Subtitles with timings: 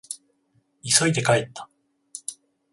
[0.81, 1.69] 急いで帰った。